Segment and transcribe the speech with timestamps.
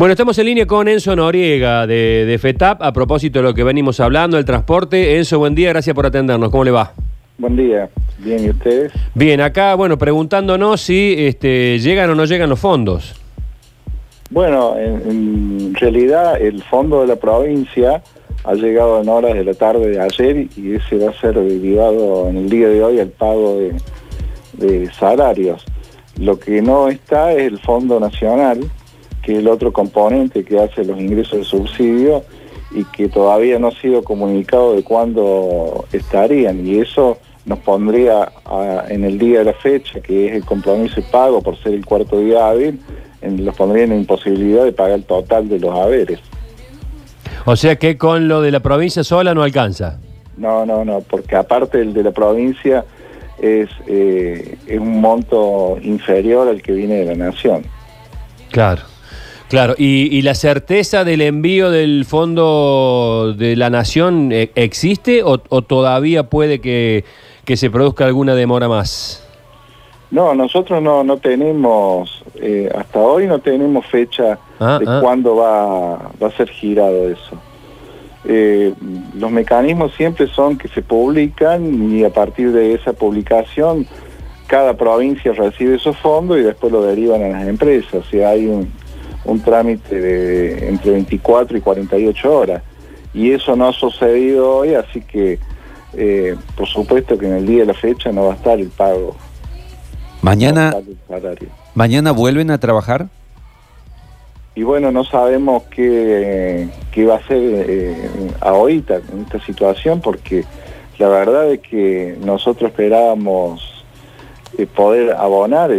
[0.00, 3.64] Bueno, estamos en línea con Enzo Noriega de, de FETAP a propósito de lo que
[3.64, 5.18] venimos hablando, el transporte.
[5.18, 6.48] Enzo, buen día, gracias por atendernos.
[6.48, 6.94] ¿Cómo le va?
[7.36, 8.92] Buen día, bien, ¿y ustedes?
[9.14, 13.14] Bien, acá, bueno, preguntándonos si este, llegan o no llegan los fondos.
[14.30, 18.02] Bueno, en, en realidad el fondo de la provincia
[18.44, 22.26] ha llegado en horas de la tarde de ayer y ese va a ser derivado
[22.30, 23.74] en el día de hoy al pago de,
[24.66, 25.62] de salarios.
[26.18, 28.60] Lo que no está es el Fondo Nacional,
[29.22, 32.22] que es el otro componente que hace los ingresos de subsidio
[32.72, 38.84] y que todavía no ha sido comunicado de cuándo estarían y eso nos pondría a-
[38.88, 41.84] en el día de la fecha, que es el compromiso y pago por ser el
[41.84, 42.78] cuarto día hábil,
[43.22, 46.20] en, los pondría en la imposibilidad de pagar el total de los haberes.
[47.46, 49.98] O sea que con lo de la provincia sola no alcanza.
[50.36, 52.84] No, no, no, porque aparte el de la provincia
[53.40, 57.62] es, eh, es un monto inferior al que viene de la nación.
[58.50, 58.82] Claro.
[59.50, 65.42] Claro, y, y la certeza del envío del fondo de la nación eh, existe o,
[65.48, 67.04] o todavía puede que,
[67.44, 69.26] que se produzca alguna demora más?
[70.12, 75.00] No, nosotros no, no tenemos, eh, hasta hoy no tenemos fecha Ah, de ah.
[75.02, 77.36] cuándo va, va a ser girado eso.
[78.26, 78.74] Eh,
[79.18, 83.86] los mecanismos siempre son que se publican y a partir de esa publicación
[84.46, 87.94] cada provincia recibe esos fondos y después lo derivan a las empresas.
[87.94, 88.70] O sea, hay un,
[89.24, 92.62] un trámite de entre 24 y 48 horas.
[93.12, 95.38] Y eso no ha sucedido hoy, así que
[95.94, 98.68] eh, por supuesto que en el día de la fecha no va a estar el
[98.68, 99.16] pago.
[100.22, 100.74] Mañana,
[101.08, 103.08] no el mañana vuelven a trabajar.
[104.54, 107.96] Y bueno, no sabemos qué, qué va a ser eh,
[108.40, 110.44] ahorita en esta situación, porque
[110.98, 113.84] la verdad es que nosotros esperábamos
[114.58, 115.70] eh, poder abonar.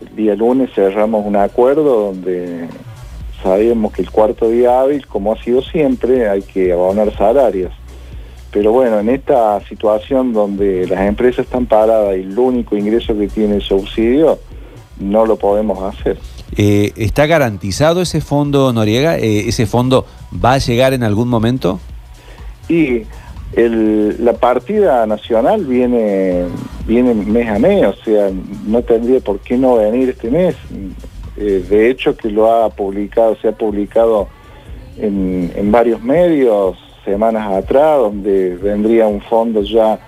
[0.00, 2.66] El día lunes cerramos un acuerdo donde
[3.42, 7.72] sabíamos que el cuarto día hábil, como ha sido siempre, hay que abonar salarios.
[8.50, 13.28] Pero bueno, en esta situación donde las empresas están paradas y el único ingreso que
[13.28, 14.38] tiene es subsidio,
[14.98, 16.18] no lo podemos hacer.
[16.56, 19.18] Eh, ¿Está garantizado ese fondo, Noriega?
[19.18, 20.04] Eh, ¿Ese fondo
[20.44, 21.78] va a llegar en algún momento?
[22.68, 23.02] Y
[23.52, 26.44] el- la partida nacional viene,
[26.90, 28.30] viene mes a mes, o sea,
[28.66, 30.56] no tendría por qué no venir este mes.
[31.36, 34.28] Eh, de hecho, que lo ha publicado, se ha publicado
[34.98, 40.00] en, en varios medios semanas atrás, donde vendría un fondo ya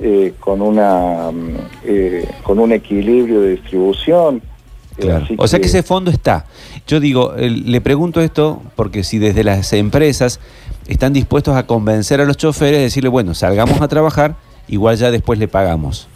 [0.00, 4.36] eh, con una mm, eh, con un equilibrio de distribución.
[4.36, 5.26] Eh, Claro.
[5.38, 6.46] O sea que ese fondo está.
[6.86, 10.40] Yo digo, le pregunto esto porque si desde las empresas
[10.86, 14.36] están dispuestos a convencer a los choferes, decirle, bueno, salgamos a trabajar,
[14.68, 16.08] igual ya después le pagamos.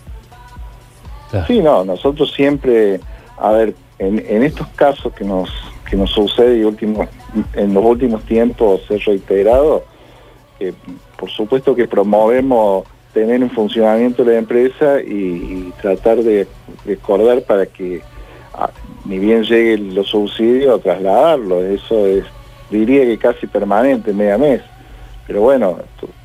[1.47, 3.01] Sí, no, nosotros siempre,
[3.37, 5.51] a ver, en, en estos casos que nos
[5.89, 7.07] que nos sucede y último,
[7.55, 9.85] en los últimos tiempos ha reiterado,
[10.61, 10.73] eh,
[11.17, 16.47] por supuesto que promovemos tener un funcionamiento la empresa y, tratar de,
[16.93, 18.03] acordar para que
[19.05, 21.65] ni bien lleguen los subsidios, trasladarlo.
[21.65, 22.25] Eso es,
[22.71, 24.61] diría que casi permanente, mes a mes.
[25.27, 25.79] Pero bueno,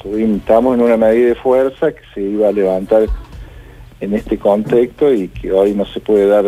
[0.03, 3.03] estamos en una medida de fuerza que se iba a levantar
[4.01, 6.45] en este contexto y que hoy no se puede dar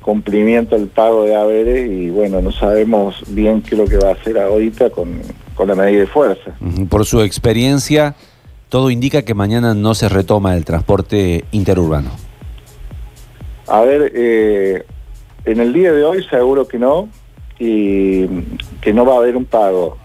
[0.00, 4.10] cumplimiento al pago de haberes y bueno, no sabemos bien qué es lo que va
[4.10, 5.20] a hacer ahorita con,
[5.54, 6.52] con la medida de fuerza.
[6.90, 8.14] Por su experiencia,
[8.68, 12.10] todo indica que mañana no se retoma el transporte interurbano.
[13.66, 14.84] A ver, eh,
[15.44, 17.08] en el día de hoy seguro que no
[17.58, 18.26] y
[18.80, 19.96] que no va a haber un pago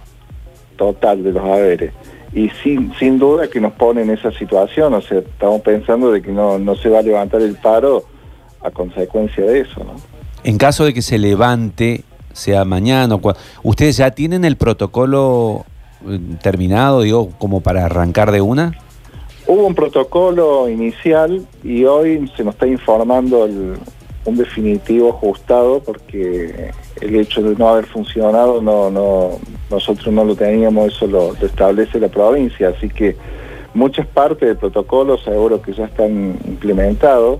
[0.77, 1.91] total de los haberes.
[2.33, 6.21] Y sin, sin duda que nos pone en esa situación, o sea, estamos pensando de
[6.21, 8.03] que no, no se va a levantar el paro
[8.61, 9.93] a consecuencia de eso, ¿no?
[10.43, 12.03] En caso de que se levante,
[12.33, 13.17] sea mañana
[13.63, 15.65] ¿ustedes ya tienen el protocolo
[16.07, 18.73] eh, terminado, digo, como para arrancar de una?
[19.47, 23.77] Hubo un protocolo inicial y hoy se nos está informando el-
[24.25, 29.39] un definitivo ajustado porque el hecho de no haber funcionado no, no
[29.69, 33.15] nosotros no lo teníamos, eso lo, lo establece la provincia, así que
[33.73, 37.39] muchas partes del protocolo seguro que ya están implementados,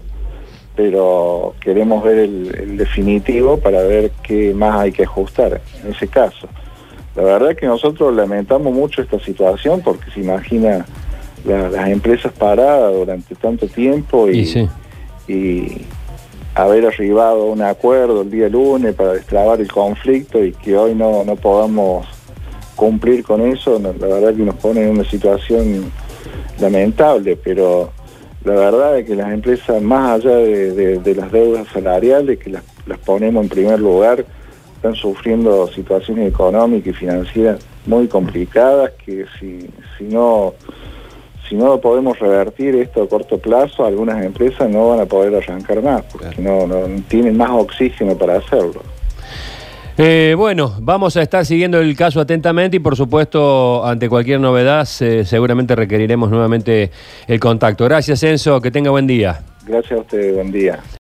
[0.76, 6.08] pero queremos ver el, el definitivo para ver qué más hay que ajustar en ese
[6.08, 6.48] caso.
[7.16, 10.86] La verdad que nosotros lamentamos mucho esta situación porque se imagina
[11.46, 14.70] la- las empresas paradas durante tanto tiempo y, Y sí.
[15.28, 15.82] y
[16.56, 20.96] haber arribado a un acuerdo el día lunes para destrabar el conflicto y que hoy
[20.96, 22.06] no, no podamos
[22.80, 25.92] cumplir con eso, la verdad que nos pone en una situación
[26.60, 27.92] lamentable, pero
[28.46, 32.50] la verdad es que las empresas, más allá de, de- de las deudas salariales, que
[32.52, 34.26] las, las ponemos en primer lugar
[34.78, 39.68] están sufriendo situaciones económicas y financieras muy complicadas que si,
[39.98, 40.54] si no
[41.50, 45.82] si no podemos revertir esto a corto plazo, algunas empresas no van a poder arrancar
[45.82, 46.78] más, porque no, no
[47.08, 48.84] tienen más oxígeno para hacerlo.
[50.02, 54.86] Eh, bueno, vamos a estar siguiendo el caso atentamente y por supuesto ante cualquier novedad
[54.86, 56.90] seguramente requeriremos nuevamente
[57.28, 57.84] el contacto.
[57.84, 59.42] Gracias Enzo, que tenga buen día.
[59.68, 60.80] Gracias a usted, buen día.